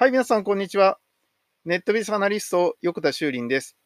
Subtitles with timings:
[0.00, 1.00] はい、皆さん、こんにちは。
[1.64, 3.76] ネットビスアナリスト、横田修林です。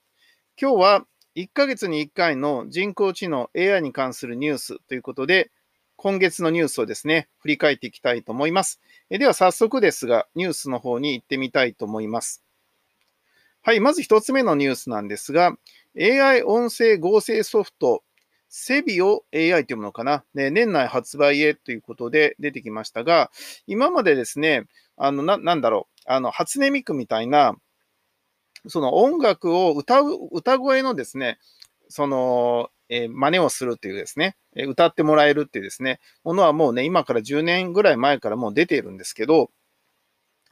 [0.60, 5.50] 今日は1ヶ月に1回の人工知能 AI に関するニュースということで、
[5.96, 8.82] 今月のニュースをですね、振り返っていきたいと思います。
[9.08, 12.44] えでは、早速ですが、ニュースの方に行ってみたいと思います。
[13.62, 15.56] はい、まず1つ目のニュースなんですが、
[15.98, 18.04] AI 音声合成ソフト、
[18.54, 23.30] セビオ AI というものかな、ね、年内発売へということで出てきましたが、
[23.66, 24.66] 今までですね、
[24.98, 27.56] あの、な、なんだろう、あの、初音ミクみたいな、
[28.68, 31.38] その音楽を歌う、歌声のですね、
[31.88, 39.50] その、えー、真似をするっていうですね、歌ってもらえるっていうですね、ものはもうね、今から10年ぐらい前からもう出ているんですけど、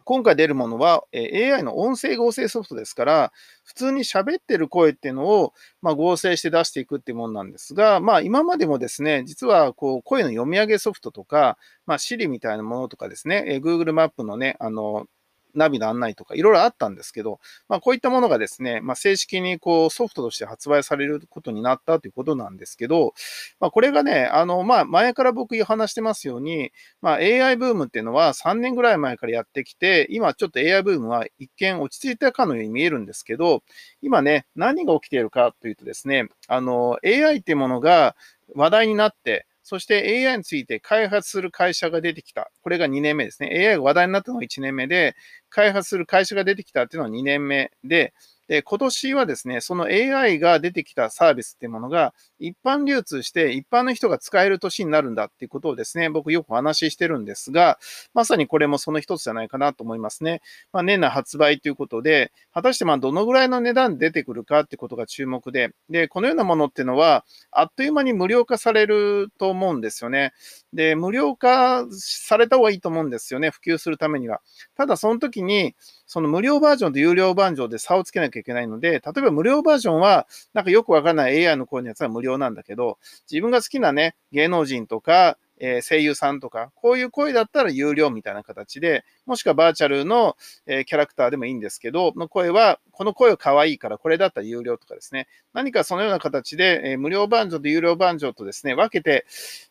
[0.04, 3.32] 今回出るものは、え AI の音声合成ソフトですから、
[3.64, 15.06] 普通に喋ってる声っていうのを、まあ、合成して出していくっていうものなんですが、まあ、今までもですね、実はこう声の読み上げソフトとか、まあ、Siri みたいなものとかですね、え Google マップのね、あの、
[15.54, 23.14] ナビの案内とかいろいろあったんですけど、まあ、こういったものがですね、まあ、正式にこうソフトとして発売されることになったということなんですけど、
[23.58, 33.62] まあ、これがね、あの、まあ、前から僕話してますように、まあ、AI ブームっていうのは3年ぐらい前からやってきて、今ちょっと AI ブームは一見落ち着いたかのように見えるんですけど、
[34.02, 38.16] 今ね、何が起きているかというとですね、あの、AI っていうものが
[38.54, 42.50] 話題になって、そして AI について開発する会社が出てきた。
[42.62, 43.50] これが2年目ですね。
[43.68, 45.14] AI が話題になったのが1年目で、
[45.48, 48.12] 開発する会社が出てきたっていうのは2年目で、
[48.50, 57.78] で、今年はですね、その AI が出てきたサービスっていうものが一般流通して一般の人が使える年になるんだっていうことをですね、僕よくお話ししてるんですが、
[58.12, 60.42] まさにこれもその一つじゃないかなと思いますね。
[60.72, 70.32] まあ、年内発売ということで、果たしてまあどのぐらいの値段出てくるかってことが注目で、で、このようなものっていうのは、あっという間に無料化されると思うんですよね。
[70.72, 74.40] で、無料化された方がいいと思うんですよね、普及するためには。
[74.76, 75.76] ただ、その時に、
[76.12, 82.98] その無料バージョンと有料バージョンで差をつけなきゃいけないので、例えば無料バージョンは、なんかよくわからない AI の声のやつは無料なんだけど、
[83.30, 99.26] 自分が好きなね、芸能人とか、え声優さんとか、こういう声だったら有料みたいな形で、もしくはバーチャルの、えキャラクターでもいいんですけど、の声は、この声は可愛いからこれだったら有料とかですね、何かそのような形で、え無料バージョンと有料バージョンとですね、分けて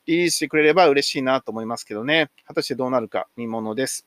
[0.05, 4.05] リリースしてくれれば嬉しいなと思いますけどね、果たしてどうなるか見ものです。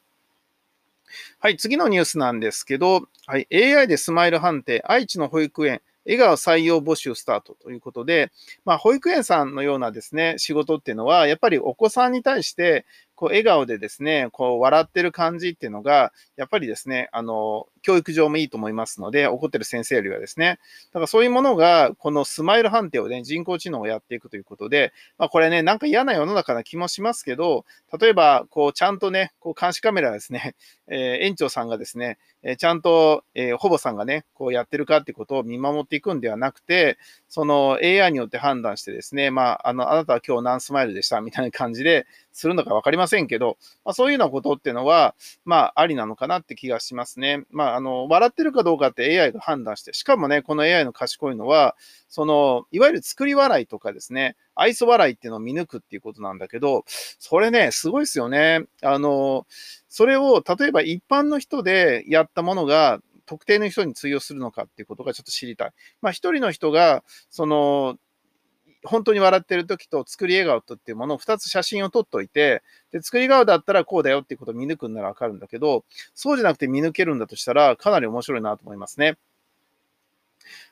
[1.41, 8.31] はい、次のニュースなんですけど、はい、AI でスマイル判定、愛知の保育園、笑顔採用募集スタートということで、
[8.65, 12.85] まあ、保育園さんのようなですね、仕事っていうのは、やっぱりお子さんに対して、
[13.15, 20.59] こう、笑顔でですね、こう、笑ってる感じっていうのが、やっぱりですね、あの、教育上もいいと思いますので、怒ってる先生よりはですね。
[20.93, 27.65] だからそういうものが、このスマイル判定をね、人工知能をやっていくということで、まあこれね、なんか嫌な世の中な気もしますけど、
[28.01, 30.55] 例えば、こう、ちゃんとね、こう、監視カメラですね、
[30.89, 47.45] えー、園長さんがですね、えー、ちゃんと、えー、ほぼさんがね、こうやってるかってことを見守っていくんではなくて、その AI によって判断してですね、まあ、あの、あなたは今日何スマイルでしたみたいな感じでするのかわかりませんけど、まあそういうようなことっていうのは、まあありなのかなって気がしますね。
[47.51, 51.77] まああの、笑ってるかどうかって AI が判断して、しかもね、この AI の賢いのは、
[52.09, 58.65] その、いわゆる作り笑いとかですね、愛想笑いっていうのを見抜くっていうことなんだけど、それね、すごいですよね。
[58.83, 59.47] あの、
[59.89, 65.73] それを、例えば一般の人でやったものが、特定の人に通用するのかっていうことがちょっと知りたい。
[66.01, 67.97] まあ、一人の人が、その、
[68.85, 75.85] 本当に笑ってる時と作り笑顔とっていうものを2つ写真を撮っといて、で、作り顔だったらこうだよっていうことを見抜くんならわかるんだけど、
[76.15, 79.17] そうじゃなくて見抜けるんだとしたら、かなり面白いなと思いますね。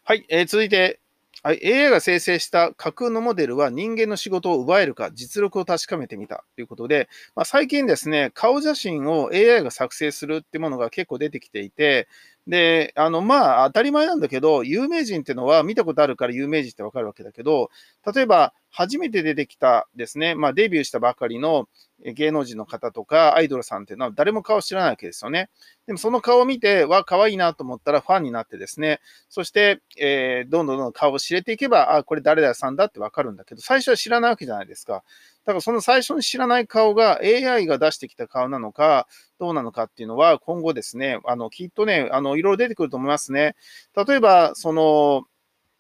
[0.05, 1.01] はい、えー、続いて、
[1.43, 12.09] はい、AI が生成した架空のモデルは人間の仕事を奪えるか実力を確かめてみたということで、まあ、最近ですね、顔写真を AI が作成するってものが結構出てきていて、
[12.47, 17.71] で、あの、まあ、当たり前なんだけど、有名人ってのは見たことあるから有名人ってわかるわけだけど、
[18.15, 21.69] 例えば、初めて出てきたですね、まあ、デビューしたばかりの
[22.03, 25.51] 芸能人の方とかアイドルさんっていうのは誰も顔知らないわけですよね。
[25.87, 35.03] でもその顔を見て、わ、可愛いなと思ったらファンになってですね、そして、えー、どんどんどんどん顔を知れていけば、あ、これ誰々さんだってわかるんだけど、最初は知らないわけじゃないですか。
[35.51, 39.09] だからその最初に知らない顔が AI が出してきた顔なのか、
[39.41, 43.57] どうなのかっていうのは今後ですね、あの、きっとね、あの、いろいろ出てくると思いますね。
[43.97, 45.25] 例えば、その、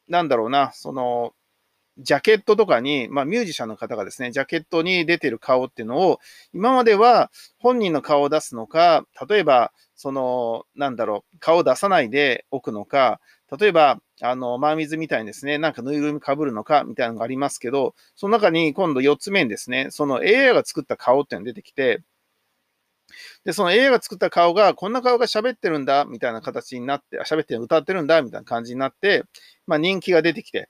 [0.08, 1.34] なんだろうな、その、
[1.98, 6.18] ジャケットとかに、まあ、ミュージシャンの方がですね、ジャケットに出てる顔っていうのを、
[6.52, 7.30] 今までは
[7.60, 13.20] 本人の顔を出すのか、例えば、その、なんだろう、顔を出さないでおくのか、
[13.58, 22.02] 例えば、あの、マーミズみたいにですね、なんかぬいぐるみ被るのかみたいなのがありますけど、その中に今度4つ目にですね、その AI が作った顔っていうのが出てきて、
[23.44, 29.24] で、その AI が作った顔が、こんな顔が喋ってるんだ、みたいな形になって、喋って歌ってるんだ、みたいな感じになって、
[29.66, 30.68] まあ人気が出てきて、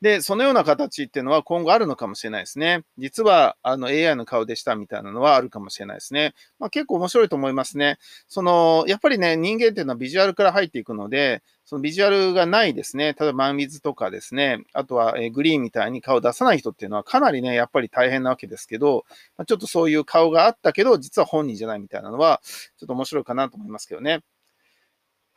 [0.00, 2.84] で、そのような形っていうのは今後あるのかもしれないですね。
[2.96, 6.32] 実はあの AI の顔でしたみたいなのはあるかもしれないですね。
[6.58, 7.98] まあ、結構面白いと思いますね。
[8.26, 13.14] その、やっぱりね、人間っていうのはビジュアルから入っていくので、そのビジュアルがないですね。
[13.18, 19.04] 例えばマンウィズとかですね、あとは、えグリーンみたいに顔出さない人っていうのはかなりね、やっぱり大変なわけですけど、
[19.36, 22.40] ま、ちょっとそういう顔があったけど、実は本人じゃないみたいなのは、
[22.78, 24.20] ちょっと面白いかなと思いますけどね。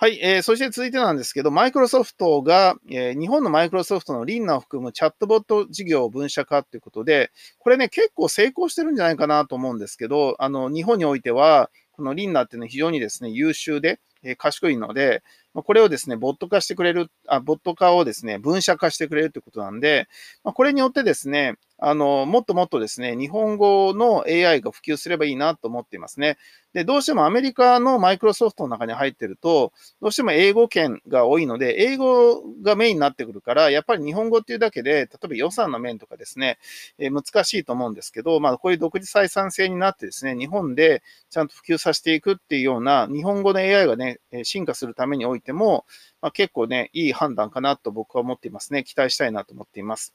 [0.03, 15.23] はい、えー、そして続いてなんですけど、マイクロソフトが、えー、日本のマイクロソフトのリンナを含むチャットボット事業を分社化ということで、これね、結構成功してるんじゃないかなと思うんですけど、あの、日本においては、このリンナっていうのは非常にですね、優秀で、え、賢いので、
[15.53, 20.09] これをですね、ボット化してくれる、あボット化をですね、分社化してくれるということなんで、
[20.43, 26.37] これによってですね、あの、もっともっとですね、日本語の AI が普及すればいいなと思っていますね。
[26.73, 36.57] で、どうしてもアメリカのマイクロソフトの中に入ってると、どうしても英語圏が多いので、英語がメインになってくるから、やっぱり日本語っていうだけで、例えば予算の面とかですね、
[36.97, 45.85] えー、難しいと思うんですけど、まあ、こういう独自採算制になってですね、日本でちゃんと普及させていくっていうような、日本語の AI がね、進化するためにおいても、
[46.21, 48.83] まあ、結構ね、いい判断かなと僕は思っていますね。
[48.83, 50.13] 期待したいなと思っています。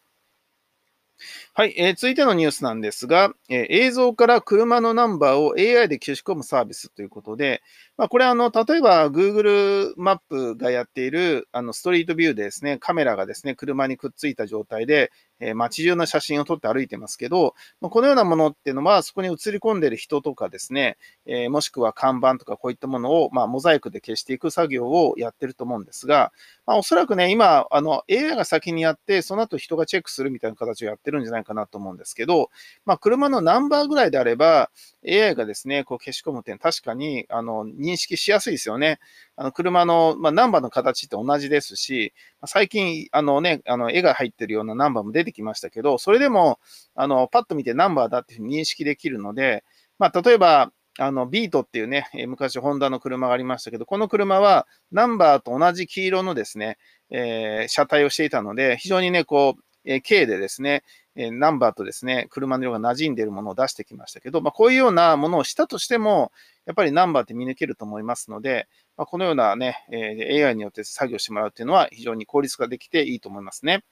[1.54, 7.62] はい、えー、続いてのニュースなんですが、えー、映像から車のナンバーを AI で消し込むサービスということで、
[7.96, 20.96] まあ、これあの、例えば Google マップがやっているあのストリートビューでですね、カメラがですね、車にくっついた状態で、え、街中の写真を撮って歩いてますけど、ま、このようなものっていうのは、そこに映り込んでる人とかですね、
[21.26, 26.32] え、もしくは看板とかこういったものを、ま、モザイクで消していく作業をやってると思うんですが、
[26.66, 32.50] ま、おそらくね、今、あの、AI が先にやって、その後人がチェックするみたいな形をやってるんじゃないかなと思うんですけど、
[32.84, 34.70] まあ、車のナンバーぐらいであれば、
[35.06, 38.98] AI がですね、こう消し込む点、確かに、あの、認識しやすいですよね。
[39.40, 42.12] あの、車の、まあ、ナンバーの形って同じですし、
[42.44, 46.58] 最近、あのね、あの、絵が入ってるようなナンバーも出てきましたけど、それでも、
[46.96, 49.62] あの、パッと見てナンバーだっていうふうに認識できるので、
[50.00, 56.76] まあ、例えば、あの、ビートっていうね、昔ホンダの車がありましたけど、この車はナンバーと同じ黄色のですね、
[57.10, 60.82] えー、車体をしていたので、非常にね、こう、えー、K でですね、
[61.14, 66.30] えナンバーとですね、車の色が馴染んでいるものを出してきましたけど、まあ、こういうようなものをしたとしても、
[66.64, 73.82] やっぱりナンバーって見抜けると思いますので、まあ、このようなね、え AI によって作業してもらうっていうのは非常に効率化できていいと思いますね。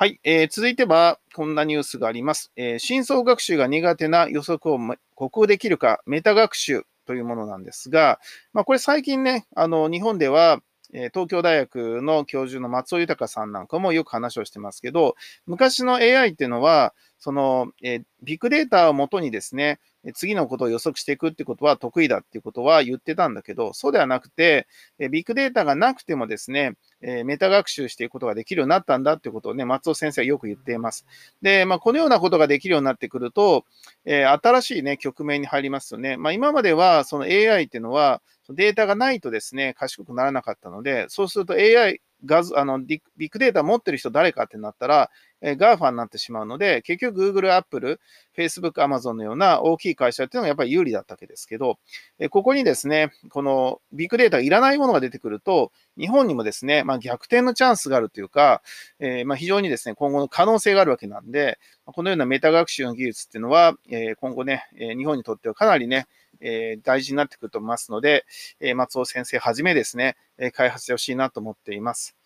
[0.00, 2.52] はい、えー、続いてはこんなニュースがあります。
[2.56, 4.78] えー、深層学習が苦手な予測を
[5.14, 8.20] 克服できるか、メタ学習というものなんですが、
[8.52, 10.60] まあ、これ最近ね、あの日本では
[10.92, 19.80] 東京大学の教授の松尾豊さんなんかもよく話をしてますけど、昔の AI っていうのは、その、えビッグデータをもとにですね、
[20.14, 24.66] 次のことを予測していくってことは得意だっていうことは言ってたんだけど、そうではなくて、
[25.10, 31.06] ビッグデータがなくてもですね、メタ学習していくことができるようになったんだっていうことをね、松尾先生はよく言っています。
[31.42, 33.64] で、まあ、このようなことができるようになってくると、
[34.04, 36.16] え新しいね、局面に入りますよね。
[36.16, 45.10] まあ、今までは、その AI っていうのは、データがないとですね、賢くならなかったので、そうすると AI 画像、あの、ビッグデータ持ってる人誰かってなったら、
[45.40, 48.00] えー、GAFA になってしまうので、結局 Google、Apple、
[48.36, 51.78] Facebook、Amazon のような大きい会社っていうのがやっぱり有利だったわけですけど、
[52.18, 58.62] え、ここにですね、このビッグデータいらないものが出てくると、日本にもですね、まあ、逆転のチャンスがあるというか、
[58.98, 66.06] えー、まあ、非常にですね、今後の可能性があるわけなんで、このようなメタ学習の技術っていうのは、え今後ね、日本にとってはかなりね、
[66.40, 68.24] えー、大事になってくると思いますので、
[68.60, 72.16] え、松尾先生はじめですね、え開発してほしいなと思っています。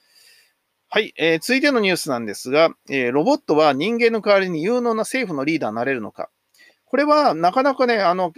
[0.89, 6.29] はい、えー、続いてのニュースなんですが、えー、ロボットは人間の代わりに有能な政府のリーダーになれるのか。
[6.85, 8.33] これはなかなかね、あの、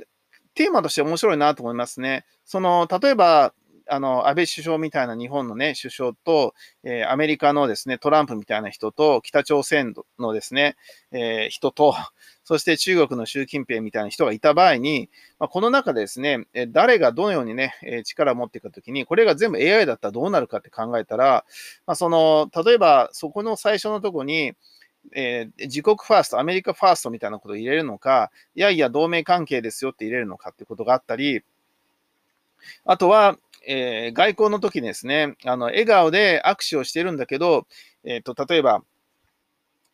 [0.55, 2.25] テーマとして面白いなと思いますね。
[2.45, 3.53] その、例えば、
[3.87, 10.77] あの、安倍首相みたいな日本のね、首相と、えー、アメリカのですね、トランプみたいな人と、北朝鮮のですね、
[11.13, 11.95] えー、人と、
[12.45, 17.75] そして中国の習近平みたいな人がいた場合に、まあ、この中でですね、誰がどのようにね、
[18.05, 21.45] 力を持っていくときに、これが全部 AI だったらどうなるかって考えたら、
[21.87, 24.55] まあ、その、例えばそこの最初のとこに、
[25.13, 31.43] えー、自国ファースト、アメリカファーストみたいなことを入れるのか、いやいや同盟関係ですよって入れるのかってことがあったり、
[32.85, 37.67] あとは、えー、外交の時にですね、あの、笑顔で握手をしてるんだけど、
[38.05, 38.83] えっ、ー、と、例えば、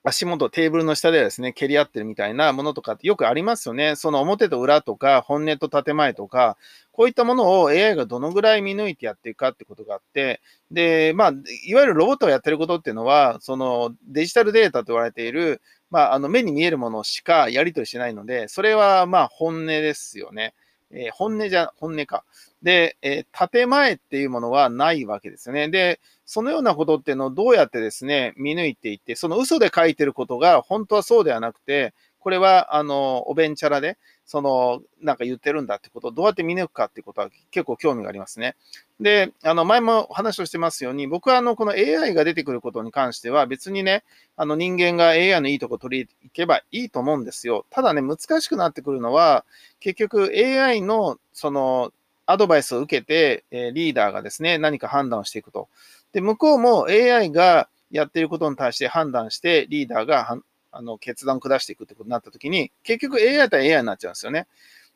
[0.02, 3.96] 足元、テーブルの下でですね、蹴り合ってるみたいなものとかってよくありますよね。
[3.96, 6.56] その表と裏とか、本音と建前とか、
[6.90, 11.32] こういったものを AI がどのぐらい見抜いてやっていくかってことがあって、で、まあ、
[11.66, 15.60] いわゆるロボットがやってることっていうのは、そのデジタルデータと言われている、
[15.90, 20.54] まあ、あの目に見えるものしかやり取りしてないので、それはまあ本音ですよね。
[20.92, 22.24] えー、本音じゃ、本音か。
[22.62, 25.68] で、えー、建前っていうものはないわけですよね。
[25.68, 33.96] で、そのようなことっていうのをどうやってですね、見抜いていって、その嘘で書いてることが本当はそうではなくて、これは、あの、おべんちゃらで、
[34.30, 38.54] その、なんか言ってるんだってことをどうやって見抜くかってことは結構興味がありますね。
[39.00, 44.04] で、あの、前も話をしてますように、僕はあの、この AI が出てくることに関しては別にね、
[44.36, 47.66] あの、人間が AI のいいとこ取り行けばいいと思うんですよ。
[47.70, 49.44] ただね、難しくなってくるのは、
[49.80, 51.92] 結局 AI の、その、
[52.26, 55.68] アドバイスを受けて、えリーダーがですね、何か判断をしていくと。
[56.12, 60.38] で、向こうも AI がやっていることに対して判断して、リーダーが
[60.72, 64.46] あの決断を下していくってことになったときに、結局 AI 対 AI になっちゃうんですよね。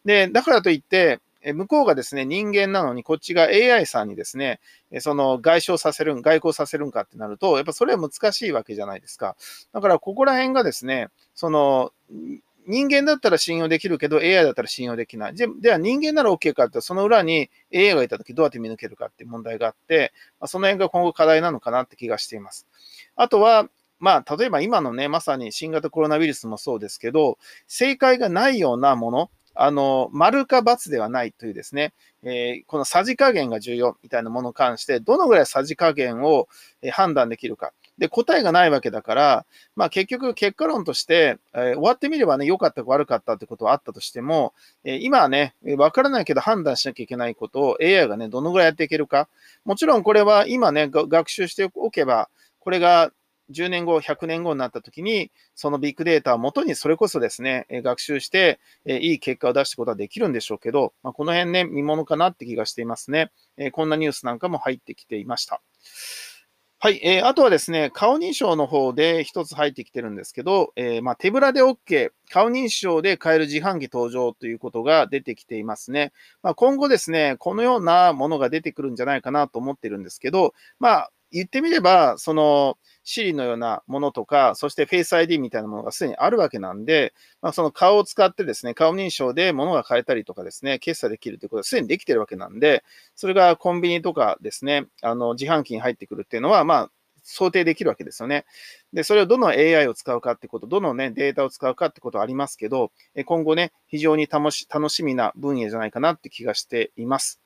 [0.04, 1.20] で、だからといって、
[1.52, 4.60] 向こうがですね、人間なのに、こっちが AI さんにですね、
[5.00, 9.36] その外傷させるん、外交させるんかってなると、やっぱそれは難しいわけじゃないですか。
[9.72, 11.92] だから、ここら辺がですね、その、
[12.66, 15.34] 人間だったら信用できるけど、AI だったら信用できない。
[15.34, 20.14] じゃでは、人間なら OK かって、その裏に AI がいたときどうやって見抜けるかって問題があって、
[20.46, 22.66] その辺が今後課題なのかなって気がしています。
[23.16, 23.68] あとは、
[24.00, 36.48] まあ、例えば今のね、まさに新型コロナウイルスもそうですけど、正解がないようなもの、あの、丸か×ではないというですね、えー、このさじ加減が重要みたいなものに関して、どのぐらいさじ加減を
[36.92, 37.72] 判断できるか。
[37.96, 39.46] で、答えがないわけだから、
[39.76, 49.28] まあ結局結果論として、えー、終わってみればね、良かったか悪かったってことはあったとしても、えー、今はね、わからないけど判断しなきゃいけないことを AI がね、どのぐらいやっていけるか。
[49.64, 53.12] もちろんこれは今ね、学習しておけば、これが
[53.50, 63.30] 10年後、100年後になった時に、そのビッグデータをもとにそれこそですね、学習して、いい結果を出すことはできるんでしょうけど、まあ、この辺ね、見ものかなって気がしていますね。
[63.72, 65.60] こんなニュースなんかも入ってきていました。
[66.84, 67.00] はい。
[67.02, 76.12] えー、あとはですね、顔認証の方で一つ入ってきてるんですけど、えー、まあ、手ぶらで OK、顔認証で買える自販機登場ということが出てきていますね。
[76.42, 92.82] まあ、今後ですね、このようなものが出てくるんじゃないかなと思ってるんですけど、まあ、言ってみれば、その、Siri のようなものとか、そして Face ID みたいなものがすでにあるわけなんで、まあ、その顔を使ってですね、顔認証で物が買えたりとかですね、決済できるということはすでにできてるわけなんで、
[93.14, 96.90] それがコンビニとかですね、あの、自販機に入ってくるっていうのは、まあ、
[97.24, 98.44] 想定できるわけですよね。
[98.92, 102.92] で、それをどの AI を使うかってこと、どのね、データを使うかってことはありますけど、
[103.24, 107.40] 今後ね、非常に楽し楽しみな分野じゃないかなって気がしています。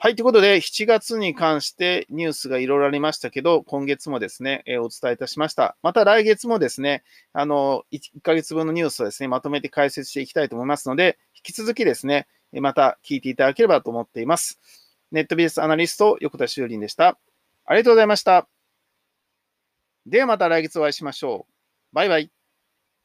[0.00, 0.14] はい。
[0.14, 5.76] ということで、7月に関してニュースがいろいろありましたけど、今月もですね、えー、お伝えいたしました。
[5.82, 7.02] また来月もですね、
[7.32, 14.60] あの、1ヶ月分のニュースをですね、まとめて解説していきたいと思いますので、引き続きですね、また聞いていただければと思っています。
[15.10, 17.18] ネットビジネスアナリスト、横田修林でした。
[17.64, 18.46] ありがとうございました。
[20.06, 21.52] ではまた来月お会いしましょう。
[21.92, 22.37] バイバイ。